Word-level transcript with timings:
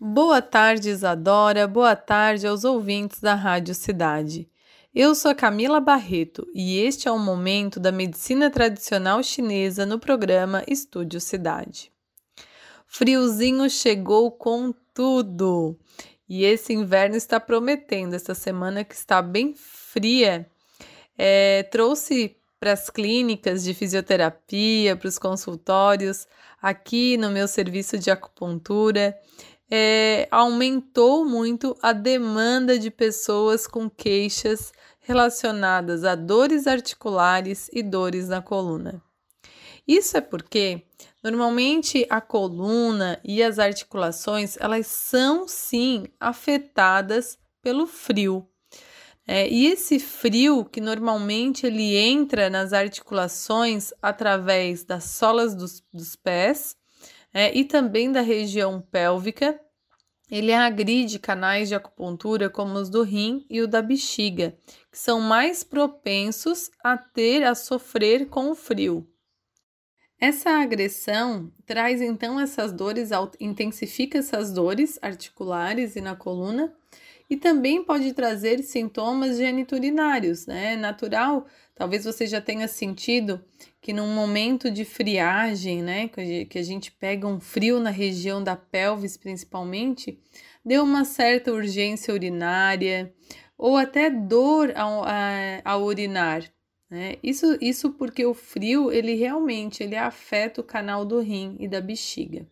Boa 0.00 0.40
tarde, 0.40 0.90
Isadora. 0.90 1.66
Boa 1.66 1.96
tarde 1.96 2.46
aos 2.46 2.62
ouvintes 2.62 3.18
da 3.18 3.34
Rádio 3.34 3.74
Cidade. 3.74 4.48
Eu 4.94 5.12
sou 5.12 5.34
Camila 5.34 5.80
Barreto 5.80 6.46
e 6.54 6.78
este 6.78 7.08
é 7.08 7.10
o 7.10 7.18
momento 7.18 7.80
da 7.80 7.90
medicina 7.90 8.48
tradicional 8.48 9.20
chinesa 9.24 9.84
no 9.84 9.98
programa 9.98 10.62
Estúdio 10.68 11.20
Cidade. 11.20 11.90
Friozinho 12.86 13.68
chegou 13.68 14.30
com 14.30 14.72
tudo 14.94 15.76
e 16.28 16.44
esse 16.44 16.72
inverno 16.72 17.16
está 17.16 17.40
prometendo. 17.40 18.14
Essa 18.14 18.36
semana 18.36 18.84
que 18.84 18.94
está 18.94 19.20
bem 19.20 19.52
fria, 19.56 20.48
é, 21.18 21.64
trouxe 21.64 22.36
para 22.60 22.72
as 22.72 22.88
clínicas 22.88 23.64
de 23.64 23.74
fisioterapia, 23.74 24.94
para 24.94 25.08
os 25.08 25.18
consultórios, 25.18 26.28
aqui 26.62 27.16
no 27.16 27.30
meu 27.30 27.48
serviço 27.48 27.98
de 27.98 28.12
acupuntura 28.12 29.12
é, 29.70 30.26
aumentou 30.30 31.24
muito 31.24 31.76
a 31.82 31.92
demanda 31.92 32.78
de 32.78 32.90
pessoas 32.90 33.66
com 33.66 33.88
queixas 33.88 34.72
relacionadas 35.00 36.04
a 36.04 36.14
dores 36.14 36.66
articulares 36.66 37.68
e 37.72 37.82
dores 37.82 38.28
na 38.28 38.42
coluna. 38.42 39.02
Isso 39.86 40.16
é 40.18 40.20
porque 40.20 40.82
normalmente 41.22 42.06
a 42.10 42.20
coluna 42.20 43.18
e 43.24 43.42
as 43.42 43.58
articulações 43.58 44.56
elas 44.58 44.86
são 44.86 45.48
sim 45.48 46.06
afetadas 46.20 47.38
pelo 47.62 47.86
frio. 47.86 48.46
É, 49.26 49.46
e 49.46 49.66
esse 49.66 49.98
frio 49.98 50.64
que 50.64 50.80
normalmente 50.80 51.66
ele 51.66 51.96
entra 51.96 52.48
nas 52.48 52.72
articulações 52.72 53.92
através 54.00 54.84
das 54.84 55.04
solas 55.04 55.54
dos, 55.54 55.82
dos 55.92 56.16
pés 56.16 56.76
é, 57.32 57.54
e 57.54 57.64
também 57.64 58.10
da 58.10 58.20
região 58.22 58.80
pélvica. 58.80 59.60
Ele 60.30 60.52
agride 60.52 61.18
canais 61.18 61.68
de 61.68 61.74
acupuntura 61.74 62.50
como 62.50 62.74
os 62.74 62.90
do 62.90 63.02
rim 63.02 63.46
e 63.48 63.62
o 63.62 63.66
da 63.66 63.80
bexiga, 63.80 64.56
que 64.90 64.98
são 64.98 65.20
mais 65.20 65.64
propensos 65.64 66.70
a 66.84 66.98
ter 66.98 67.44
a 67.44 67.54
sofrer 67.54 68.28
com 68.28 68.50
o 68.50 68.54
frio. 68.54 69.08
Essa 70.20 70.50
agressão 70.50 71.52
traz 71.64 72.02
então 72.02 72.38
essas 72.40 72.72
dores, 72.72 73.10
intensifica 73.40 74.18
essas 74.18 74.52
dores 74.52 74.98
articulares 75.00 75.94
e 75.96 76.00
na 76.00 76.16
coluna 76.16 76.74
e 77.28 77.36
também 77.36 77.84
pode 77.84 78.12
trazer 78.12 78.62
sintomas 78.62 79.36
geniturinários, 79.36 80.46
né? 80.46 80.74
É 80.74 80.76
natural, 80.76 81.46
talvez 81.74 82.04
você 82.04 82.26
já 82.26 82.40
tenha 82.40 82.66
sentido 82.66 83.44
que 83.80 83.92
num 83.92 84.14
momento 84.14 84.70
de 84.70 84.84
friagem, 84.84 85.82
né, 85.82 86.08
que 86.08 86.58
a 86.58 86.62
gente 86.62 86.90
pega 86.90 87.26
um 87.26 87.38
frio 87.38 87.78
na 87.78 87.90
região 87.90 88.42
da 88.42 88.56
pelvis 88.56 89.16
principalmente, 89.16 90.18
deu 90.64 90.82
uma 90.82 91.04
certa 91.04 91.52
urgência 91.52 92.12
urinária 92.12 93.12
ou 93.56 93.76
até 93.76 94.10
dor 94.10 94.72
ao, 94.76 95.04
ao 95.64 95.84
urinar. 95.84 96.42
Né? 96.90 97.16
Isso, 97.22 97.58
isso 97.60 97.92
porque 97.92 98.24
o 98.24 98.34
frio 98.34 98.90
ele 98.90 99.14
realmente 99.14 99.82
ele 99.82 99.96
afeta 99.96 100.60
o 100.60 100.64
canal 100.64 101.04
do 101.04 101.20
rim 101.20 101.56
e 101.60 101.68
da 101.68 101.80
bexiga. 101.80 102.46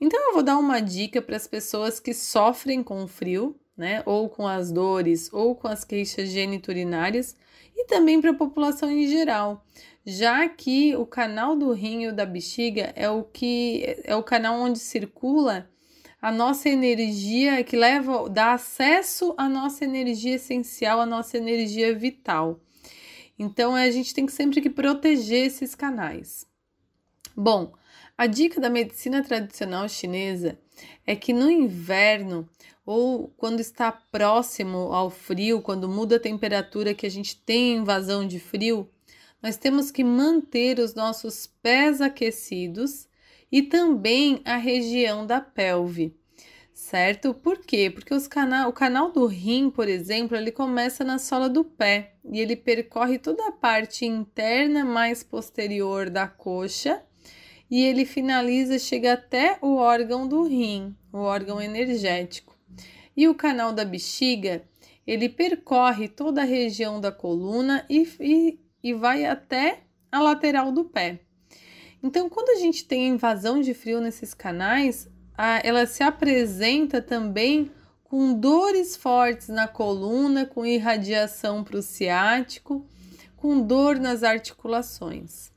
Então 0.00 0.28
eu 0.28 0.34
vou 0.34 0.42
dar 0.42 0.58
uma 0.58 0.80
dica 0.80 1.22
para 1.22 1.36
as 1.36 1.46
pessoas 1.46 1.98
que 2.00 2.12
sofrem 2.12 2.82
com 2.82 3.06
frio, 3.06 3.58
né, 3.76 4.02
ou 4.06 4.28
com 4.28 4.46
as 4.46 4.72
dores, 4.72 5.32
ou 5.32 5.54
com 5.54 5.68
as 5.68 5.84
queixas 5.84 6.30
geniturinárias, 6.30 7.36
e 7.76 7.84
também 7.86 8.20
para 8.20 8.30
a 8.30 8.34
população 8.34 8.90
em 8.90 9.06
geral, 9.06 9.64
já 10.04 10.48
que 10.48 10.96
o 10.96 11.04
canal 11.04 11.56
do 11.56 11.72
rim 11.72 12.04
e 12.04 12.12
da 12.12 12.24
bexiga 12.24 12.92
é 12.96 13.10
o 13.10 13.22
que 13.22 13.96
é 14.04 14.14
o 14.16 14.22
canal 14.22 14.58
onde 14.60 14.78
circula 14.78 15.68
a 16.22 16.32
nossa 16.32 16.68
energia 16.68 17.62
que 17.62 17.76
leva, 17.76 18.28
dá 18.28 18.54
acesso 18.54 19.34
à 19.36 19.48
nossa 19.48 19.84
energia 19.84 20.36
essencial, 20.36 21.00
à 21.00 21.06
nossa 21.06 21.36
energia 21.36 21.94
vital. 21.94 22.60
Então 23.38 23.74
a 23.74 23.90
gente 23.90 24.14
tem 24.14 24.24
que 24.24 24.32
sempre 24.32 24.60
que 24.60 24.70
proteger 24.70 25.46
esses 25.46 25.74
canais. 25.74 26.46
Bom, 27.36 27.72
a 28.16 28.26
dica 28.26 28.60
da 28.60 28.70
medicina 28.70 29.22
tradicional 29.22 29.88
chinesa 29.88 30.58
é 31.06 31.14
que 31.14 31.34
no 31.34 31.50
inverno 31.50 32.48
ou 32.86 33.34
quando 33.36 33.58
está 33.58 33.90
próximo 33.90 34.92
ao 34.92 35.10
frio, 35.10 35.60
quando 35.60 35.88
muda 35.88 36.16
a 36.16 36.20
temperatura 36.20 36.94
que 36.94 37.04
a 37.04 37.10
gente 37.10 37.36
tem 37.36 37.74
invasão 37.74 38.24
de 38.24 38.38
frio, 38.38 38.88
nós 39.42 39.56
temos 39.56 39.90
que 39.90 40.04
manter 40.04 40.78
os 40.78 40.94
nossos 40.94 41.48
pés 41.60 42.00
aquecidos 42.00 43.08
e 43.50 43.62
também 43.62 44.40
a 44.44 44.56
região 44.56 45.26
da 45.26 45.40
pelve, 45.40 46.16
certo? 46.72 47.34
Por 47.34 47.58
quê? 47.58 47.90
Porque 47.90 48.14
os 48.14 48.28
o 48.68 48.72
canal 48.72 49.10
do 49.10 49.26
rim, 49.26 49.68
por 49.68 49.88
exemplo, 49.88 50.36
ele 50.36 50.52
começa 50.52 51.04
na 51.04 51.18
sola 51.18 51.48
do 51.48 51.64
pé 51.64 52.14
e 52.24 52.40
ele 52.40 52.54
percorre 52.54 53.18
toda 53.18 53.48
a 53.48 53.52
parte 53.52 54.06
interna 54.06 54.84
mais 54.84 55.24
posterior 55.24 56.08
da 56.08 56.28
coxa 56.28 57.02
e 57.68 57.84
ele 57.84 58.04
finaliza, 58.04 58.78
chega 58.78 59.14
até 59.14 59.58
o 59.60 59.74
órgão 59.74 60.26
do 60.28 60.44
rim, 60.44 60.94
o 61.12 61.18
órgão 61.18 61.60
energético. 61.60 62.55
E 63.16 63.26
o 63.28 63.34
canal 63.34 63.72
da 63.72 63.84
bexiga, 63.84 64.62
ele 65.06 65.28
percorre 65.28 66.08
toda 66.08 66.42
a 66.42 66.44
região 66.44 67.00
da 67.00 67.10
coluna 67.10 67.84
e, 67.88 68.06
e, 68.20 68.60
e 68.82 68.92
vai 68.92 69.24
até 69.24 69.80
a 70.12 70.20
lateral 70.20 70.70
do 70.70 70.84
pé. 70.84 71.20
Então, 72.02 72.28
quando 72.28 72.50
a 72.50 72.60
gente 72.60 72.84
tem 72.84 73.08
invasão 73.08 73.60
de 73.60 73.72
frio 73.72 74.00
nesses 74.00 74.34
canais, 74.34 75.08
a, 75.36 75.60
ela 75.64 75.86
se 75.86 76.02
apresenta 76.02 77.00
também 77.00 77.70
com 78.04 78.32
dores 78.32 78.96
fortes 78.96 79.48
na 79.48 79.66
coluna, 79.66 80.46
com 80.46 80.64
irradiação 80.64 81.64
para 81.64 81.78
o 81.78 81.82
ciático, 81.82 82.86
com 83.36 83.60
dor 83.60 83.98
nas 83.98 84.22
articulações. 84.22 85.50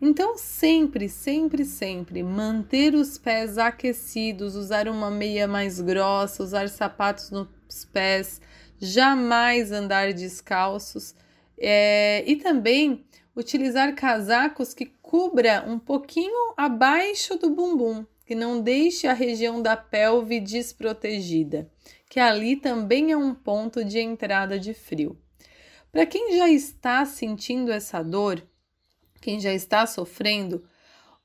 Então, 0.00 0.38
sempre, 0.38 1.08
sempre, 1.08 1.64
sempre 1.64 2.22
manter 2.22 2.94
os 2.94 3.18
pés 3.18 3.58
aquecidos, 3.58 4.54
usar 4.54 4.88
uma 4.88 5.10
meia 5.10 5.48
mais 5.48 5.80
grossa, 5.80 6.42
usar 6.42 6.68
sapatos 6.68 7.30
nos 7.30 7.48
pés, 7.92 8.40
jamais 8.78 9.72
andar 9.72 10.12
descalços 10.12 11.16
é, 11.58 12.22
e 12.26 12.36
também 12.36 13.04
utilizar 13.34 13.94
casacos 13.94 14.72
que 14.72 14.86
cubra 15.02 15.64
um 15.66 15.80
pouquinho 15.80 16.54
abaixo 16.56 17.36
do 17.36 17.50
bumbum, 17.50 18.06
que 18.24 18.36
não 18.36 18.60
deixe 18.60 19.08
a 19.08 19.12
região 19.12 19.60
da 19.60 19.76
pelve 19.76 20.38
desprotegida, 20.38 21.68
que 22.08 22.20
ali 22.20 22.54
também 22.54 23.10
é 23.10 23.16
um 23.16 23.34
ponto 23.34 23.84
de 23.84 23.98
entrada 23.98 24.60
de 24.60 24.74
frio. 24.74 25.18
Para 25.90 26.06
quem 26.06 26.36
já 26.36 26.48
está 26.48 27.04
sentindo 27.04 27.72
essa 27.72 28.02
dor, 28.02 28.46
quem 29.20 29.40
já 29.40 29.52
está 29.52 29.86
sofrendo, 29.86 30.64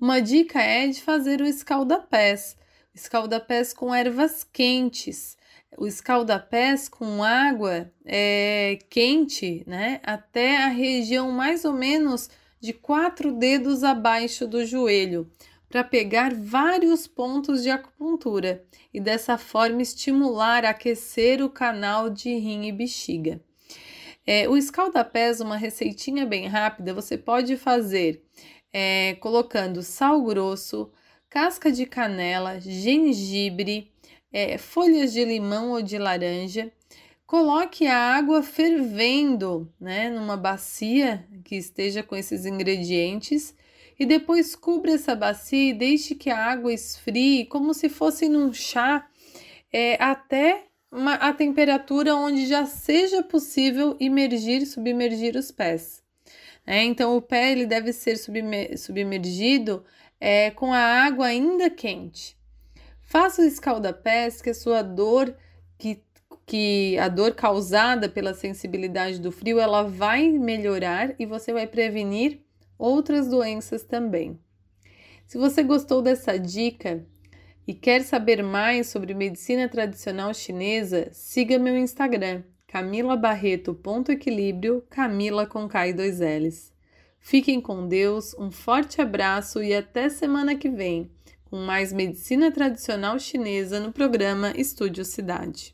uma 0.00 0.20
dica 0.20 0.58
é 0.62 0.86
de 0.86 1.02
fazer 1.02 1.42
o 1.42 1.46
escaldapés. 1.46 2.56
Escaldapés 2.94 3.74
com 3.74 3.94
ervas 3.94 4.42
quentes. 4.42 5.36
O 5.76 5.86
escaldapés 5.86 6.88
com 6.88 7.22
água 7.22 7.92
é, 8.06 8.78
quente, 8.88 9.62
né? 9.66 10.00
Até 10.02 10.56
a 10.56 10.68
região 10.68 11.30
mais 11.30 11.66
ou 11.66 11.74
menos 11.74 12.30
de 12.58 12.72
quatro 12.72 13.30
dedos 13.30 13.84
abaixo 13.84 14.46
do 14.46 14.64
joelho, 14.64 15.30
para 15.68 15.84
pegar 15.84 16.34
vários 16.34 17.06
pontos 17.06 17.62
de 17.62 17.70
acupuntura 17.70 18.64
e 18.92 19.00
dessa 19.00 19.36
forma 19.36 19.82
estimular, 19.82 20.64
aquecer 20.64 21.42
o 21.42 21.50
canal 21.50 22.08
de 22.08 22.30
rim 22.30 22.66
e 22.66 22.72
bexiga. 22.72 23.40
É, 24.32 24.48
o 24.48 24.56
escaldapés, 24.56 25.40
uma 25.40 25.56
receitinha 25.56 26.24
bem 26.24 26.46
rápida, 26.46 26.94
você 26.94 27.18
pode 27.18 27.56
fazer 27.56 28.22
é, 28.72 29.16
colocando 29.18 29.82
sal 29.82 30.22
grosso, 30.22 30.92
casca 31.28 31.72
de 31.72 31.84
canela, 31.84 32.60
gengibre, 32.60 33.90
é, 34.32 34.56
folhas 34.56 35.12
de 35.12 35.24
limão 35.24 35.72
ou 35.72 35.82
de 35.82 35.98
laranja. 35.98 36.70
Coloque 37.26 37.88
a 37.88 37.98
água 37.98 38.40
fervendo, 38.40 39.68
né, 39.80 40.08
numa 40.10 40.36
bacia 40.36 41.26
que 41.42 41.56
esteja 41.56 42.00
com 42.00 42.14
esses 42.14 42.46
ingredientes 42.46 43.52
e 43.98 44.06
depois 44.06 44.54
cubra 44.54 44.92
essa 44.92 45.16
bacia 45.16 45.70
e 45.70 45.74
deixe 45.74 46.14
que 46.14 46.30
a 46.30 46.38
água 46.38 46.72
esfrie 46.72 47.46
como 47.46 47.74
se 47.74 47.88
fosse 47.88 48.28
num 48.28 48.52
chá 48.52 49.10
é, 49.72 50.00
até 50.00 50.69
uma, 50.90 51.14
a 51.14 51.32
temperatura 51.32 52.14
onde 52.14 52.46
já 52.46 52.66
seja 52.66 53.22
possível 53.22 53.96
imergir, 54.00 54.66
submergir 54.66 55.36
os 55.36 55.50
pés. 55.50 56.02
É, 56.66 56.82
então, 56.82 57.16
o 57.16 57.22
pé 57.22 57.52
ele 57.52 57.66
deve 57.66 57.92
ser 57.92 58.16
submergido 58.16 59.84
é, 60.20 60.50
com 60.50 60.72
a 60.72 60.78
água 60.78 61.26
ainda 61.26 61.70
quente. 61.70 62.36
Faça 63.00 63.42
o 63.42 63.44
escalda-pés 63.44 64.42
que 64.42 64.50
a 64.50 64.54
sua 64.54 64.82
dor, 64.82 65.34
que, 65.78 66.02
que 66.46 66.98
a 66.98 67.08
dor 67.08 67.34
causada 67.34 68.08
pela 68.08 68.34
sensibilidade 68.34 69.18
do 69.18 69.32
frio, 69.32 69.58
ela 69.58 69.82
vai 69.82 70.28
melhorar 70.28 71.14
e 71.18 71.26
você 71.26 71.52
vai 71.52 71.66
prevenir 71.66 72.40
outras 72.78 73.28
doenças 73.28 73.82
também. 73.84 74.38
Se 75.26 75.38
você 75.38 75.62
gostou 75.62 76.02
dessa 76.02 76.38
dica, 76.38 77.04
E 77.70 77.72
quer 77.72 78.02
saber 78.02 78.42
mais 78.42 78.88
sobre 78.88 79.14
medicina 79.14 79.68
tradicional 79.68 80.34
chinesa? 80.34 81.08
Siga 81.12 81.56
meu 81.56 81.78
Instagram, 81.78 82.42
camilabarreto.equilíbrio, 82.66 84.82
Camila 84.90 85.46
com 85.46 85.68
K 85.68 85.86
e 85.86 85.92
dois 85.92 86.18
L's. 86.18 86.72
Fiquem 87.20 87.60
com 87.60 87.86
Deus, 87.86 88.34
um 88.36 88.50
forte 88.50 89.00
abraço 89.00 89.62
e 89.62 89.72
até 89.72 90.08
semana 90.08 90.56
que 90.56 90.68
vem, 90.68 91.12
com 91.44 91.58
mais 91.58 91.92
medicina 91.92 92.50
tradicional 92.50 93.20
chinesa 93.20 93.78
no 93.78 93.92
programa 93.92 94.52
Estúdio 94.56 95.04
Cidade. 95.04 95.72